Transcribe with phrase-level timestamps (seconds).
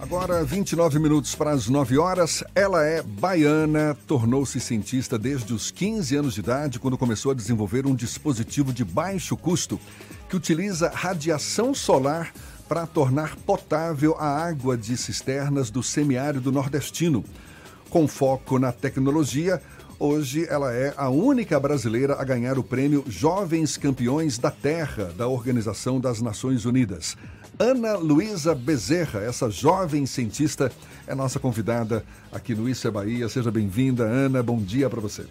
[0.00, 2.44] Agora, 29 minutos para as 9 horas.
[2.54, 7.84] Ela é baiana, tornou-se cientista desde os 15 anos de idade, quando começou a desenvolver
[7.84, 9.78] um dispositivo de baixo custo
[10.28, 12.32] que utiliza radiação solar
[12.68, 17.24] para tornar potável a água de cisternas do semiárido nordestino.
[17.90, 19.60] Com foco na tecnologia,
[19.98, 25.26] hoje ela é a única brasileira a ganhar o prêmio Jovens Campeões da Terra da
[25.26, 27.16] Organização das Nações Unidas.
[27.58, 30.70] Ana Luísa Bezerra, essa jovem cientista,
[31.08, 33.28] é nossa convidada aqui no Isso é Bahia.
[33.28, 34.40] Seja bem-vinda, Ana.
[34.44, 35.26] Bom dia para você.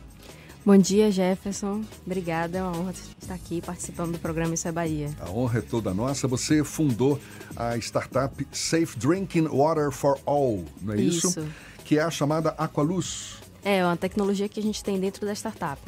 [0.66, 1.86] Bom dia, Jefferson.
[2.06, 5.10] Obrigada, é uma honra estar aqui participando do programa Isso é Bahia.
[5.22, 6.28] A honra é toda nossa.
[6.28, 7.18] Você fundou
[7.56, 11.30] a startup Safe Drinking Water for All, não é isso?
[11.30, 11.48] Isso.
[11.86, 13.38] Que é a chamada Aqualuz.
[13.64, 15.82] É uma tecnologia que a gente tem dentro da startup.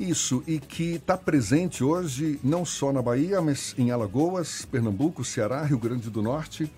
[0.00, 5.62] Isso, e que está presente hoje não só na Bahia, mas em Alagoas, Pernambuco, Ceará,
[5.62, 6.72] Rio Grande do Norte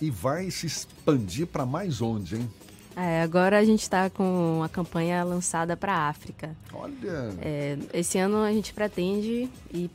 [0.00, 2.50] e vai se expandir para mais onde, hein?
[2.96, 6.56] É, agora a gente está com a campanha lançada para a África.
[6.72, 7.32] Olha!
[7.40, 9.88] É, esse ano a gente pretende ir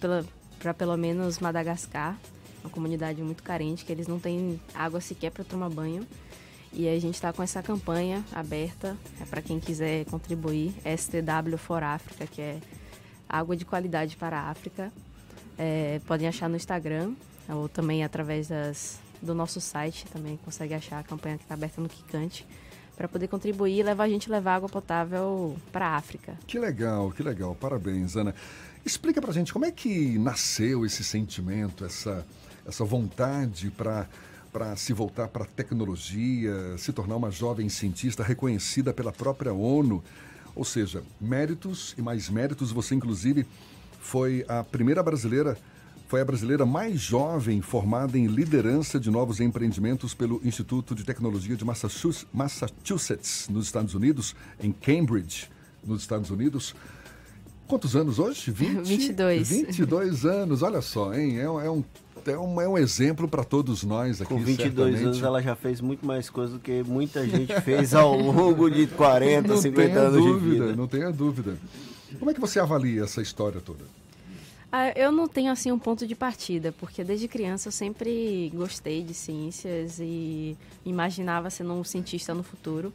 [0.57, 2.17] para pelo menos Madagascar,
[2.63, 6.07] uma comunidade muito carente, que eles não têm água sequer para tomar banho.
[6.77, 11.81] E a gente está com essa campanha aberta é para quem quiser contribuir, STW for
[11.81, 12.59] África, que é
[13.29, 14.91] água de qualidade para a África.
[15.57, 17.13] É, podem achar no Instagram
[17.47, 21.79] ou também através das, do nosso site, também consegue achar a campanha que está aberta
[21.79, 22.45] no Kikante
[22.97, 26.37] para poder contribuir e levar a gente levar água potável para a África.
[26.45, 27.55] Que legal, que legal.
[27.55, 28.35] Parabéns, Ana.
[28.85, 32.25] Explica para a gente como é que nasceu esse sentimento, essa,
[32.67, 34.07] essa vontade para
[34.55, 40.01] para se voltar para a tecnologia, se tornar uma jovem cientista reconhecida pela própria ONU.
[40.55, 42.71] Ou seja, méritos e mais méritos.
[42.71, 43.45] Você, inclusive,
[43.99, 45.57] foi a primeira brasileira,
[46.07, 51.57] foi a brasileira mais jovem formada em liderança de novos empreendimentos pelo Instituto de Tecnologia
[51.57, 55.49] de Massachusetts, nos Estados Unidos, em Cambridge,
[55.83, 56.73] nos Estados Unidos.
[57.67, 58.51] Quantos anos hoje?
[58.51, 59.49] 20, 22.
[59.49, 61.39] 22 anos, olha só, hein?
[61.39, 61.83] É, é um
[62.27, 64.33] é um, é um exemplo para todos nós aqui.
[64.33, 65.03] Com 22 certamente.
[65.03, 68.87] anos ela já fez muito mais coisa do que muita gente fez ao longo de
[68.87, 70.75] 40, não 50 anos dúvida, de vida.
[70.75, 71.57] Não tenha dúvida.
[72.17, 73.83] Como é que você avalia essa história toda?
[74.71, 79.03] Ah, eu não tenho assim um ponto de partida, porque desde criança eu sempre gostei
[79.03, 82.91] de ciências e imaginava sendo um cientista no futuro.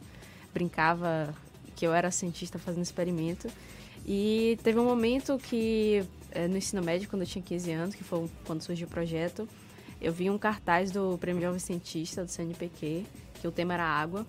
[0.53, 1.33] Brincava
[1.75, 3.47] que eu era cientista fazendo experimento.
[4.05, 6.03] E teve um momento que
[6.49, 9.47] no ensino médio, quando eu tinha 15 anos, que foi quando surgiu o projeto,
[10.01, 13.05] eu vi um cartaz do Prêmio Jovem Cientista, do CNPq,
[13.39, 14.25] que o tema era água.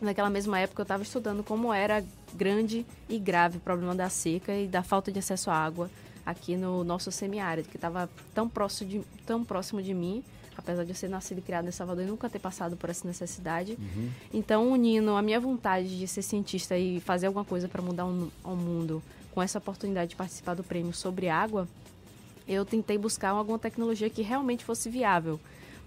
[0.00, 2.04] Naquela mesma época eu estava estudando como era
[2.34, 5.90] grande e grave o problema da seca e da falta de acesso à água
[6.24, 10.24] aqui no nosso semiárido, que estava tão próximo, de, tão próximo de mim,
[10.56, 13.06] apesar de eu ser nascido e criado em Salvador e nunca ter passado por essa
[13.06, 13.78] necessidade.
[13.78, 14.10] Uhum.
[14.34, 18.30] Então, unindo a minha vontade de ser cientista e fazer alguma coisa para mudar o,
[18.42, 19.02] o mundo
[19.36, 21.68] com essa oportunidade de participar do prêmio sobre água,
[22.48, 25.38] eu tentei buscar alguma tecnologia que realmente fosse viável.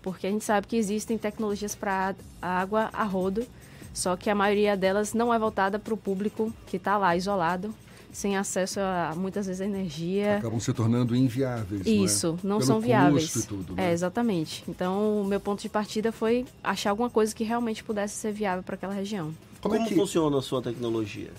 [0.04, 3.44] Porque a gente sabe que existem tecnologias para água a rodo,
[3.92, 7.74] só que a maioria delas não é voltada para o público que está lá isolado,
[8.12, 10.38] sem acesso a muitas vezes a energia.
[10.38, 11.88] Acabam se tornando inviáveis.
[11.88, 12.60] Isso, não, é?
[12.60, 13.36] não são viáveis.
[13.36, 13.90] E tudo, né?
[13.90, 14.64] É, exatamente.
[14.68, 18.62] Então, o meu ponto de partida foi achar alguma coisa que realmente pudesse ser viável
[18.62, 19.34] para aquela região.
[19.60, 19.96] Como, Como é que...
[19.96, 21.32] funciona a sua tecnologia?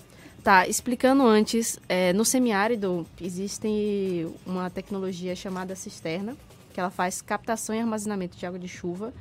[0.43, 6.35] Tá, explicando antes, é, no semiárido existe uma tecnologia chamada cisterna,
[6.73, 9.13] que ela faz captação e armazenamento de água de chuva,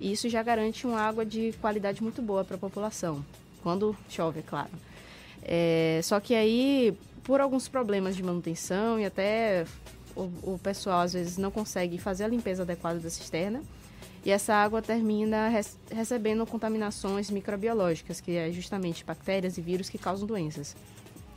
[0.00, 3.22] e isso já garante uma água de qualidade muito boa para a população,
[3.62, 4.70] quando chove, é claro.
[5.42, 9.66] É, só que aí, por alguns problemas de manutenção e até
[10.16, 10.22] o,
[10.54, 13.62] o pessoal às vezes não consegue fazer a limpeza adequada da cisterna,
[14.24, 15.48] e essa água termina
[15.90, 20.76] recebendo contaminações microbiológicas, que é justamente bactérias e vírus que causam doenças.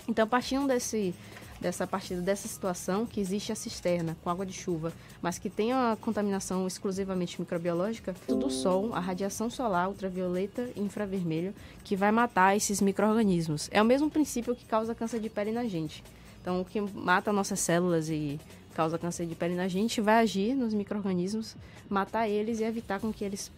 [0.07, 1.15] Então, partindo desse,
[1.59, 5.73] dessa partida dessa situação, que existe a cisterna com água de chuva, mas que tem
[5.73, 12.55] a contaminação exclusivamente microbiológica, do sol, a radiação solar ultravioleta e infravermelho, que vai matar
[12.55, 13.67] esses micro-organismos.
[13.71, 16.03] É o mesmo princípio que causa câncer de pele na gente.
[16.39, 18.39] Então, o que mata nossas células e
[18.75, 21.55] causa câncer de pele na gente vai agir nos micro-organismos,
[21.89, 23.49] matar eles e evitar com que eles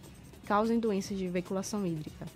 [0.46, 2.26] causem doenças de veiculação hídrica.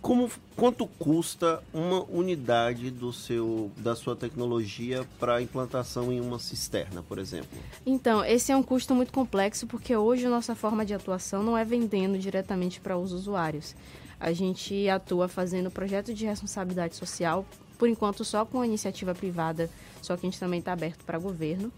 [0.00, 7.02] Como, quanto custa uma unidade do seu, da sua tecnologia para implantação em uma cisterna,
[7.02, 7.58] por exemplo?
[7.84, 11.56] Então, esse é um custo muito complexo porque hoje a nossa forma de atuação não
[11.56, 13.76] é vendendo diretamente para os usuários.
[14.18, 17.44] A gente atua fazendo projeto de responsabilidade social,
[17.78, 19.68] por enquanto só com a iniciativa privada,
[20.00, 21.70] só que a gente também está aberto para governo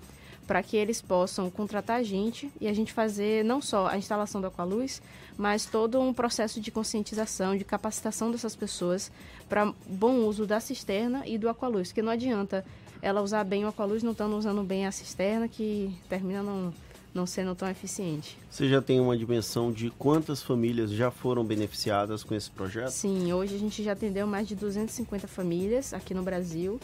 [0.47, 4.41] para que eles possam contratar a gente e a gente fazer não só a instalação
[4.41, 5.01] do Aqualuz,
[5.37, 9.11] mas todo um processo de conscientização, de capacitação dessas pessoas
[9.49, 12.65] para bom uso da cisterna e do Aqualuz, porque não adianta
[13.01, 16.73] ela usar bem o Aqualuz não estando usando bem a cisterna que termina não
[17.15, 18.39] não sendo tão eficiente.
[18.51, 22.91] Você já tem uma dimensão de quantas famílias já foram beneficiadas com esse projeto?
[22.91, 26.81] Sim, hoje a gente já atendeu mais de 250 famílias aqui no Brasil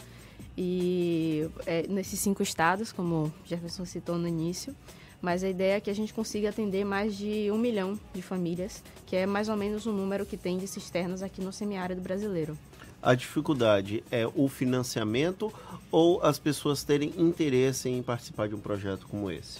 [0.61, 4.75] e é, nesses cinco estados, como Jefferson citou no início.
[5.21, 8.83] Mas a ideia é que a gente consiga atender mais de um milhão de famílias,
[9.05, 12.57] que é mais ou menos o número que tem de cisternas aqui no semiárido brasileiro.
[13.01, 15.51] A dificuldade é o financiamento
[15.89, 19.59] ou as pessoas terem interesse em participar de um projeto como esse?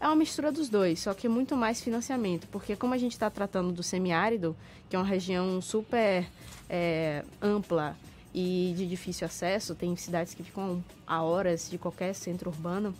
[0.00, 3.30] É uma mistura dos dois, só que muito mais financiamento, porque como a gente está
[3.30, 4.56] tratando do semiárido,
[4.88, 6.26] que é uma região super
[6.68, 7.96] é, ampla
[8.34, 12.94] e de difícil acesso, tem cidades que ficam a horas de qualquer centro urbano.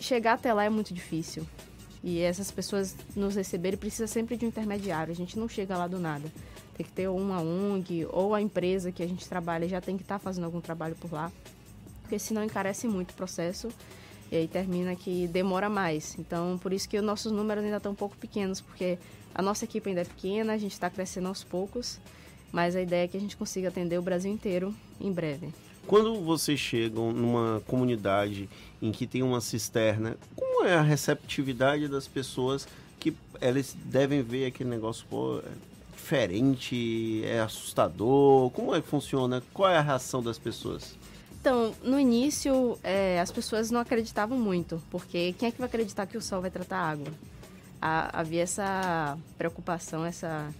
[0.00, 1.46] Chegar até lá é muito difícil.
[2.02, 5.12] E essas pessoas nos receberem precisa sempre de um intermediário.
[5.12, 6.30] A gente não chega lá do nada.
[6.76, 10.02] Tem que ter uma ONG ou a empresa que a gente trabalha já tem que
[10.02, 11.30] estar tá fazendo algum trabalho por lá.
[12.02, 13.68] Porque senão encarece muito o processo
[14.32, 16.18] e aí termina que demora mais.
[16.18, 18.98] Então, por isso que os nossos números ainda estão um pouco pequenos, porque
[19.34, 22.00] a nossa equipe ainda é pequena, a gente está crescendo aos poucos
[22.52, 25.52] mas a ideia é que a gente consiga atender o Brasil inteiro em breve.
[25.86, 28.48] Quando vocês chegam numa comunidade
[28.80, 32.68] em que tem uma cisterna, como é a receptividade das pessoas
[32.98, 38.50] que elas devem ver aquele negócio pô, é diferente, é assustador?
[38.50, 39.42] Como é que funciona?
[39.52, 40.96] Qual é a reação das pessoas?
[41.40, 46.06] Então, no início, é, as pessoas não acreditavam muito, porque quem é que vai acreditar
[46.06, 47.06] que o sol vai tratar a água?
[47.82, 50.52] havia essa preocupação, essa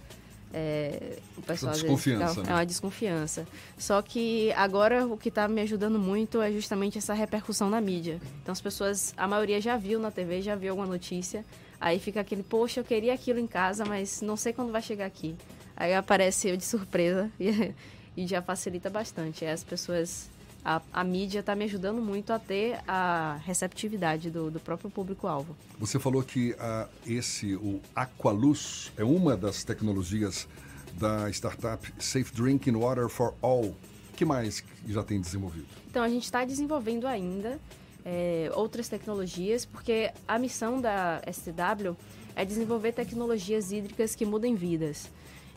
[0.53, 2.51] é, o pessoal desconfiança, fica, né?
[2.51, 3.47] é uma desconfiança.
[3.77, 8.19] Só que agora o que está me ajudando muito é justamente essa repercussão na mídia.
[8.41, 11.45] Então as pessoas, a maioria já viu na TV, já viu alguma notícia.
[11.79, 15.05] Aí fica aquele, poxa, eu queria aquilo em casa, mas não sei quando vai chegar
[15.05, 15.35] aqui.
[15.75, 17.73] Aí aparece eu de surpresa e,
[18.15, 19.45] e já facilita bastante.
[19.45, 20.29] Aí as pessoas
[20.63, 25.55] a, a mídia está me ajudando muito a ter a receptividade do, do próprio público-alvo.
[25.79, 30.47] Você falou que uh, esse, o Aqualuz, é uma das tecnologias
[30.93, 33.75] da startup Safe Drinking Water for All.
[34.15, 35.65] Que mais já tem desenvolvido?
[35.89, 37.59] Então, a gente está desenvolvendo ainda
[38.05, 41.97] é, outras tecnologias, porque a missão da STW
[42.35, 45.09] é desenvolver tecnologias hídricas que mudem vidas.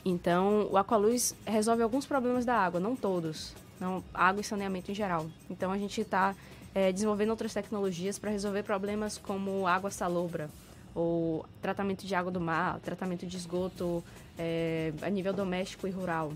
[0.02, 4.94] Então, o Aqualuz resolve alguns problemas da água, não todos não, água e saneamento em
[4.94, 5.26] geral.
[5.50, 6.34] Então a gente está
[6.74, 10.50] é, desenvolvendo outras tecnologias para resolver problemas como água salobra,
[10.94, 14.02] ou tratamento de água do mar, tratamento de esgoto
[14.38, 16.32] é, a nível doméstico e rural.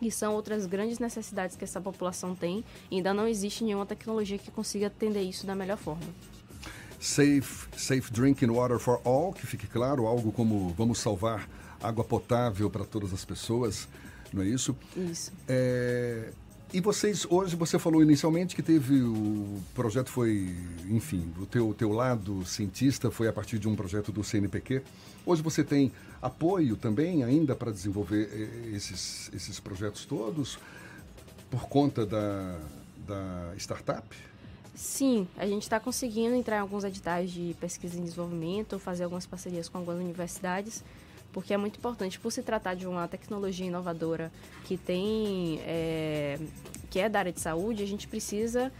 [0.00, 4.36] E são outras grandes necessidades que essa população tem e ainda não existe nenhuma tecnologia
[4.36, 6.02] que consiga atender isso da melhor forma.
[6.98, 11.48] Safe, safe Drinking Water for All, que fique claro, algo como vamos salvar
[11.80, 13.88] água potável para todas as pessoas,
[14.32, 14.76] não é isso?
[14.96, 15.32] Isso.
[15.48, 16.32] É,
[16.72, 20.56] e vocês, hoje você falou inicialmente que teve o projeto foi,
[20.88, 24.82] enfim, o teu, teu lado cientista foi a partir de um projeto do CNPq.
[25.26, 30.58] Hoje você tem apoio também ainda para desenvolver eh, esses, esses projetos todos
[31.50, 32.58] por conta da,
[33.06, 34.16] da startup?
[34.74, 39.26] Sim, a gente está conseguindo entrar em alguns editais de pesquisa e desenvolvimento, fazer algumas
[39.26, 40.82] parcerias com algumas universidades
[41.32, 44.30] porque é muito importante, por se tratar de uma tecnologia inovadora
[44.64, 46.38] que tem, é,
[46.90, 48.72] que é da área de saúde, a gente precisa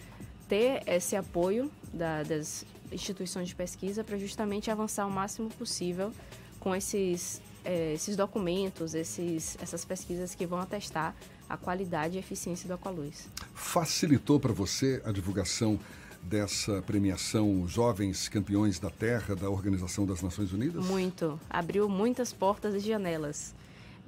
[0.49, 6.13] ter esse apoio da, das instituições de pesquisa para justamente avançar o máximo possível
[6.61, 11.15] com esses, é, esses documentos, esses, essas pesquisas que vão atestar
[11.49, 13.29] a qualidade e eficiência do Aqualuz.
[13.55, 15.79] Facilitou para você a divulgação
[16.23, 20.85] dessa premiação Jovens Campeões da Terra da Organização das Nações Unidas?
[20.85, 21.39] Muito.
[21.51, 23.55] Abriu muitas portas e janelas.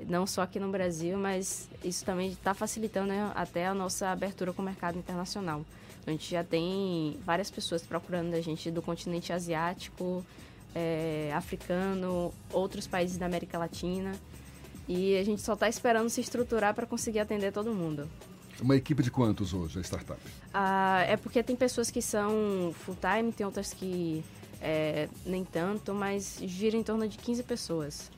[0.09, 4.52] Não só aqui no Brasil, mas isso também está facilitando né, até a nossa abertura
[4.52, 5.64] com o mercado internacional.
[6.06, 10.25] A gente já tem várias pessoas procurando a gente do continente asiático,
[10.75, 14.12] é, africano, outros países da América Latina.
[14.87, 18.09] E a gente só está esperando se estruturar para conseguir atender todo mundo.
[18.61, 20.20] Uma equipe de quantos hoje, a startup?
[20.52, 24.25] Ah, é porque tem pessoas que são full-time, tem outras que
[24.61, 28.11] é, nem tanto, mas gira em torno de 15 pessoas.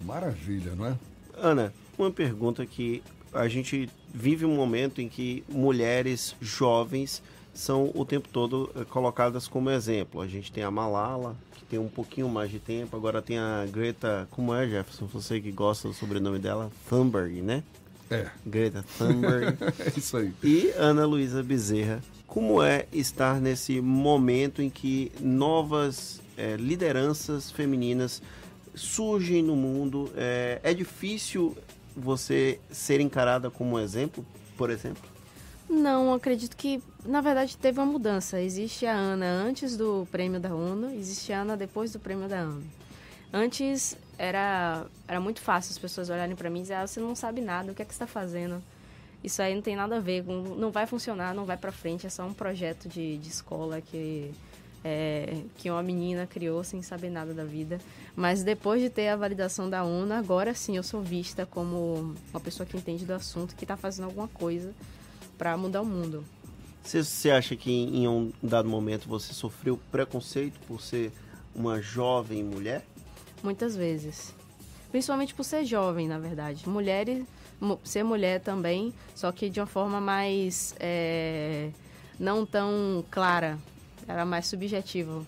[0.00, 0.98] Maravilha, não é?
[1.34, 7.22] Ana, uma pergunta que a gente vive um momento em que mulheres jovens
[7.54, 10.20] são o tempo todo eh, colocadas como exemplo.
[10.20, 13.66] A gente tem a Malala, que tem um pouquinho mais de tempo, agora tem a
[13.66, 15.06] Greta, como é, Jefferson?
[15.06, 17.62] Você que gosta do sobrenome dela, Thunberg, né?
[18.12, 18.26] É.
[18.44, 19.56] Greta Thunberg.
[19.80, 20.32] é isso aí.
[20.42, 28.22] E Ana Luísa Bezerra Como é estar nesse momento em que novas é, lideranças femininas
[28.74, 30.10] surgem no mundo?
[30.16, 31.56] É, é difícil
[31.96, 34.24] você ser encarada como um exemplo,
[34.56, 35.02] por exemplo?
[35.68, 38.40] Não, acredito que, na verdade, teve uma mudança.
[38.40, 42.42] Existe a Ana antes do prêmio da ONU, existe a Ana depois do prêmio da
[42.42, 42.62] ONU.
[43.32, 47.12] Antes era, era muito fácil as pessoas olharem para mim e dizer, ah, você não
[47.12, 48.62] sabe nada, o que é que você está fazendo?
[49.22, 52.10] Isso aí não tem nada a ver, não vai funcionar, não vai para frente, é
[52.10, 54.30] só um projeto de, de escola que,
[54.84, 57.80] é, que uma menina criou sem saber nada da vida.
[58.14, 62.40] Mas depois de ter a validação da ONU, agora sim eu sou vista como uma
[62.40, 64.72] pessoa que entende do assunto, que está fazendo alguma coisa
[65.36, 66.24] para mudar o mundo.
[66.84, 71.10] Você acha que em um dado momento você sofreu preconceito por ser
[71.54, 72.84] uma jovem mulher?
[73.42, 74.34] Muitas vezes.
[74.90, 76.68] Principalmente por ser jovem, na verdade.
[76.68, 77.24] Mulheres,
[77.84, 80.74] ser mulher também, só que de uma forma mais.
[80.78, 81.70] É,
[82.18, 83.58] não tão clara.
[84.06, 85.26] Era mais subjetivo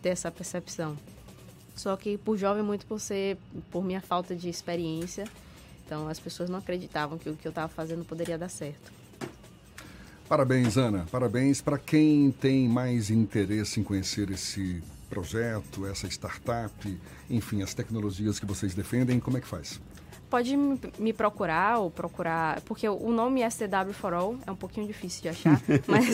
[0.00, 0.96] ter essa percepção.
[1.74, 3.36] Só que por jovem, muito por ser.
[3.70, 5.24] por minha falta de experiência.
[5.84, 8.92] Então as pessoas não acreditavam que o que eu estava fazendo poderia dar certo.
[10.28, 11.06] Parabéns, Ana.
[11.10, 18.38] Parabéns para quem tem mais interesse em conhecer esse projeto, essa startup, enfim, as tecnologias
[18.38, 19.80] que vocês defendem, como é que faz?
[20.28, 25.22] Pode me procurar ou procurar, porque o nome STW for All é um pouquinho difícil
[25.22, 26.06] de achar, mas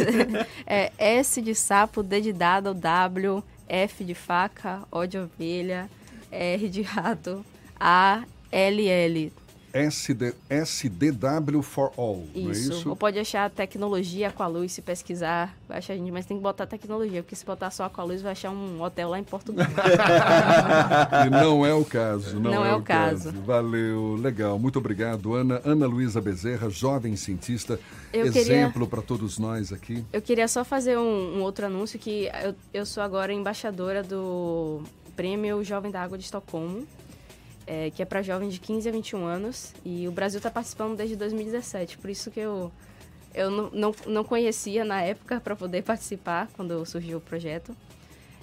[0.67, 5.89] é S de sapo, D de dado, W, F de faca, O de ovelha,
[6.31, 7.45] R de rato,
[7.81, 9.33] A, L, L.
[9.73, 12.41] SD, SDW for All, isso.
[12.41, 12.89] não é isso?
[12.89, 16.37] Ou pode achar tecnologia com a luz se pesquisar, vai achar a gente, mas tem
[16.37, 19.19] que botar tecnologia, porque se botar só com a luz vai achar um hotel lá
[19.19, 19.67] em Portugal.
[21.27, 23.33] e não é o caso, não, não é, é, o caso.
[23.33, 23.43] caso.
[23.43, 25.61] Valeu, legal, muito obrigado, Ana.
[25.65, 27.81] Ana Luísa Bezerra, jovem cientista,
[28.13, 28.87] eu exemplo queria...
[28.87, 30.05] para todos nós aqui.
[30.13, 34.83] Eu queria só fazer um, um outro anúncio, que eu, eu sou agora embaixadora do
[35.17, 36.87] Prêmio Jovem da Água de Estocolmo,
[37.67, 39.75] é, que é para jovens de 15 a 21 anos.
[39.85, 42.73] E o Brasil está participando desde 2017, por isso que eu,
[43.35, 47.77] eu não, não, não conhecia na época para poder participar quando surgiu o projeto.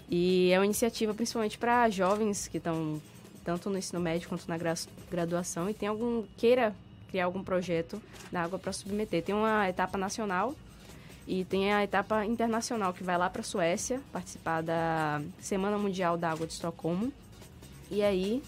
[0.10, 3.00] E é uma iniciativa principalmente para jovens que estão
[3.44, 4.58] tanto no ensino médio quanto na
[5.10, 6.76] graduação e tem algum queira
[7.10, 9.24] criar algum projeto da água para submeter.
[9.24, 10.56] Tem uma etapa nacional
[11.28, 16.18] e tem a etapa internacional que vai lá para a Suécia participar da Semana Mundial
[16.18, 17.12] da Água de Estocolmo.
[17.92, 18.42] E aí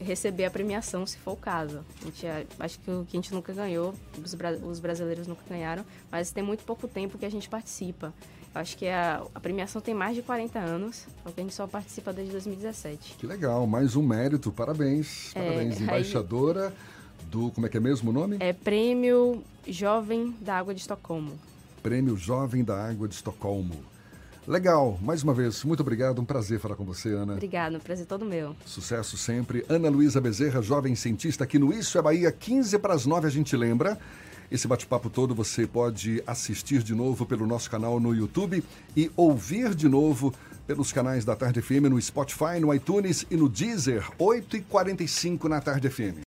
[0.00, 1.84] receber a premiação, se for o caso.
[2.00, 2.26] A gente,
[2.58, 6.42] acho que o que a gente nunca ganhou, os, os brasileiros nunca ganharam, mas tem
[6.42, 8.12] muito pouco tempo que a gente participa.
[8.54, 11.54] Eu acho que a, a, premiação tem mais de 40 anos, só que a gente
[11.54, 13.16] só participa desde 2017.
[13.16, 15.34] Que legal, mais um mérito, parabéns.
[15.34, 18.36] É, parabéns, embaixadora aí, do, como é que é mesmo o nome?
[18.40, 21.38] É Prêmio Jovem da Água de Estocolmo.
[21.82, 23.92] Prêmio Jovem da Água de Estocolmo.
[24.46, 27.34] Legal, mais uma vez, muito obrigado, um prazer falar com você, Ana.
[27.34, 28.56] Obrigada, um prazer todo meu.
[28.66, 29.64] Sucesso sempre.
[29.68, 33.30] Ana Luísa Bezerra, jovem cientista aqui no Isso é Bahia, 15 para as 9, a
[33.30, 33.96] gente lembra.
[34.50, 38.64] Esse bate-papo todo você pode assistir de novo pelo nosso canal no YouTube
[38.96, 40.34] e ouvir de novo
[40.66, 45.88] pelos canais da Tarde FM no Spotify, no iTunes e no Deezer, 8h45 na Tarde
[45.88, 46.31] FM.